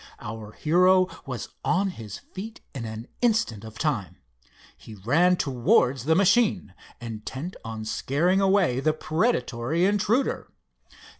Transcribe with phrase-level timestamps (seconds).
[0.19, 4.15] Our hero was on his feet in an instant of time.
[4.75, 10.49] He ran towards the machine, intent on scaring away the predatory intruder.